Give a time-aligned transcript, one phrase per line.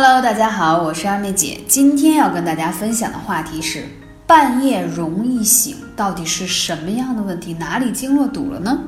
[0.00, 1.60] Hello，大家好，我是二妹姐。
[1.66, 3.84] 今天要跟大家分享的话题是
[4.28, 7.52] 半夜容易醒，到底是什么样的问题？
[7.54, 8.78] 哪里经络堵了呢？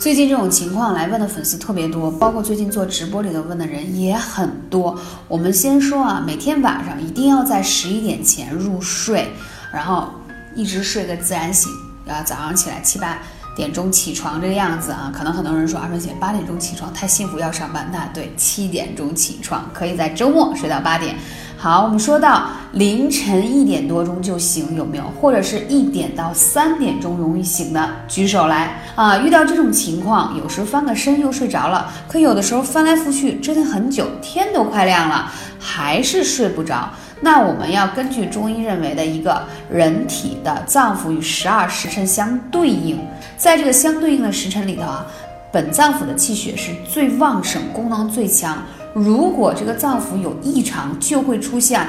[0.00, 4.98] 最近这种情况来问的粉丝特别多，包括最近做直播里头问的人也很多。
[5.28, 9.28] 我们先说啊，每天晚上一定要在十一点前入睡，
[9.72, 10.08] 然后
[10.56, 11.70] 一直睡个自然醒，
[12.04, 13.16] 然后早上起来七八。
[13.58, 21.16] 点钟起床这个样子啊，可能很多人说二妹姐八点钟起床太幸福要上班，那对七点钟起床可以在周末睡到八点。
[21.56, 25.02] 好，我们说到凌晨一点多钟就醒有没有？
[25.20, 29.18] 或者是一点到三点钟容易醒的举手来啊！
[29.18, 36.88] 遇到这种情况，有时翻个身又睡着了，可有的时候翻来覆去折腾很久，天都快亮了还是睡不着。
[37.20, 42.98] 那我们要根据中医认为的一个人体的脏腑与十二时辰相对应。
[43.36, 45.06] 在这个相对应的时辰里头啊，
[45.52, 48.62] 本脏腑的气血是最旺盛，功能最强。
[48.94, 51.86] 如果这个脏腑有异常，就会出现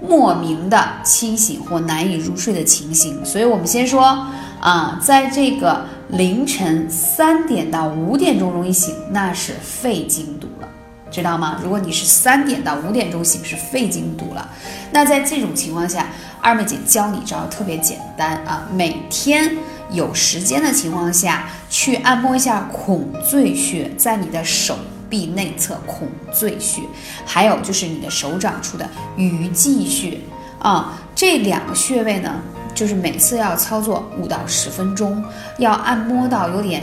[0.00, 3.24] 莫名的清醒或难以入睡的情形。
[3.24, 4.26] 所以，我们先说
[4.60, 10.68] 啊，在这个凌晨三点到五点钟容易醒，那是肺经堵了，
[11.10, 11.60] 知道吗？
[11.62, 14.48] 如果你是三点到五点钟醒，是肺经堵了。
[14.90, 16.06] 那在这种情况下，
[16.40, 19.56] 二妹姐教你招特别简单啊，每天。
[19.92, 24.76] 有时间的情况下去按摩一下孔最穴，在你的手
[25.08, 26.82] 臂内侧孔最穴，
[27.24, 28.84] 还有就是你的手掌处的
[29.16, 30.18] 鱼际穴
[30.58, 32.34] 啊，这两个穴位呢，
[32.74, 35.24] 就是每次要操作五到十分钟，
[35.58, 36.82] 要按摩到有点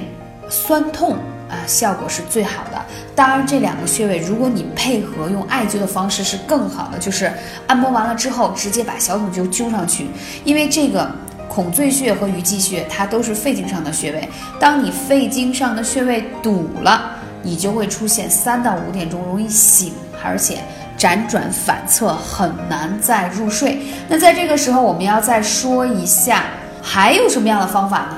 [0.50, 1.18] 酸痛
[1.50, 2.86] 啊，效果是最好的。
[3.16, 7.32] 当然，这两个穴位如果你配合用艾灸的方式是更好的，就是
[7.68, 10.08] 按摩完了之后直接把小筒灸灸上去，
[10.44, 11.10] 因为这个。
[11.50, 14.28] 孔最穴和鱼际穴，它都是肺经上的穴位。
[14.60, 17.12] 当你肺经上的穴位堵了，
[17.44, 20.58] 你就会出现三到五点钟容易醒，而且
[20.98, 23.78] 辗转反侧，很难再入睡。
[24.08, 26.46] 那在这个时候，我们要再说一下，
[26.82, 28.18] 还有什么样的方法呢？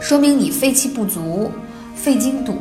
[0.00, 1.52] 说明你肺气不足，
[1.94, 2.56] 肺经堵。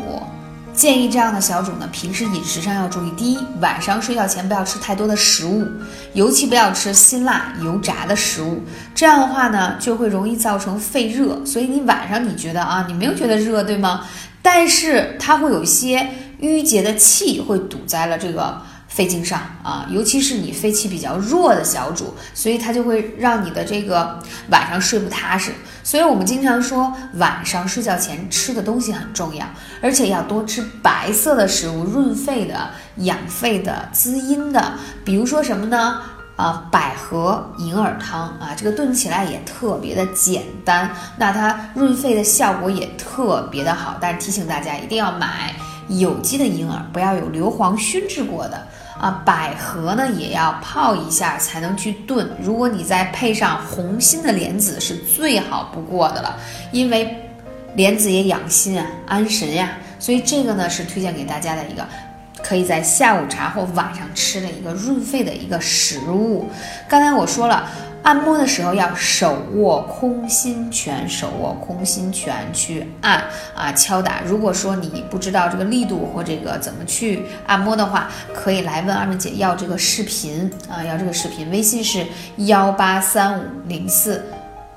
[0.82, 5.68] 建议这样的小主呢，平时饮食上要注意：第一，晚上睡觉前不要吃太多的食物，
[6.14, 8.64] 尤其不要吃辛辣油炸的食物。
[8.96, 11.40] 这样的话呢，就会容易造成肺热。
[11.46, 14.08] 所以你晚上你觉得啊，你没有觉得热，对吗？
[14.42, 16.10] 但是它会有一些
[16.42, 18.60] 淤结的气会堵在了这个。
[18.92, 24.20] 肺经上啊，尤其是你肺气比较弱的小主，所以它就会让你的这个
[24.50, 25.54] 晚上睡不踏实。
[25.82, 29.46] 所以我们经常说，晚上睡觉前吃的东西很重要，
[29.82, 34.74] 而且要多吃白色的食物，润肺的、养肺的、滋阴的。
[35.06, 36.02] 比如说什么呢？
[36.36, 43.98] 啊，百合银耳汤啊，这个炖起来也特别的简单，那它润肺的效果也特别的好。
[44.02, 45.56] 但是提醒大家，一定要买
[45.88, 48.68] 有机的银耳，不要有硫磺熏制过的。
[49.02, 52.30] 啊，百合呢也要泡一下才能去炖。
[52.40, 56.38] 如果你再配上红心的莲子，是最好不过的了，
[56.72, 57.18] 因为
[57.74, 59.72] 莲子也养心啊，安神呀。
[59.98, 61.84] 所以这个呢是推荐给大家的一个，
[62.44, 66.50] 可以在下午茶或晚上吃的一个润肺的一个食物。
[66.88, 67.68] 刚才我说了。
[68.04, 73.24] 按摩的时候要手握空心拳，手握空心拳去按
[73.56, 74.22] 啊敲打。
[74.26, 81.48] 如果说你不知道这个力度或这个怎么去按摩的话，可以来问二妹姐要这个视频啊，要这个视频。
[81.52, 82.04] 微信是
[82.38, 84.26] 幺八三五零四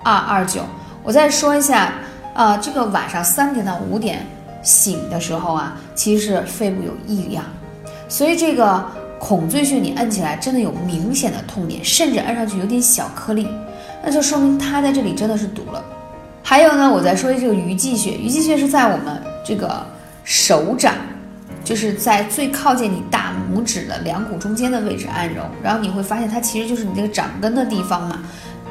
[0.03, 0.61] 二二九。
[1.03, 1.95] 我再说一下
[2.35, 4.27] 啊，这个晚上三点到五点
[4.65, 7.45] 醒的时候啊，其实是肺部有异样，
[8.09, 8.85] 所以这个。
[9.17, 13.49] 孔最穴你摁起来真的有明显的痛点，甚至摁上去有点小颗粒，
[14.05, 15.83] 那就说明它在这里真的是堵了。
[16.43, 19.83] 还有呢，我再说一这个鱼际穴，鱼际穴是在我们这个
[20.25, 20.95] 手掌，
[21.65, 28.19] 就是在最靠近你大拇指的两股中间的位置按揉，然后你会发现它其实就是你这个掌根的地方嘛，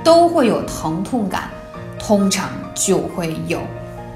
[0.03, 1.49] 都会有疼痛感，
[1.97, 3.59] 通常就会有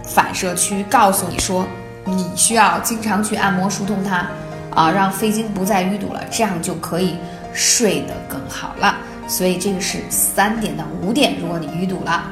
[0.08, 1.68] 反射区告诉你说
[2.06, 4.26] 你需要经常去按摩疏通它。
[4.70, 7.16] 啊，让肺经不再淤堵了，这样就可以
[7.52, 8.96] 睡得更好了。
[9.28, 12.24] 所以这个是三点到五点，如果你淤堵了，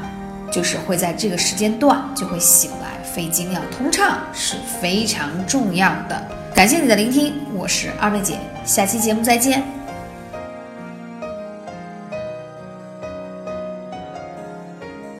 [0.51, 6.21] 就是会在这个时间段就会醒来，肺经要通畅是非常重要的。
[6.54, 9.85] 感谢你的聆听，我是二妹姐，下期节目再见。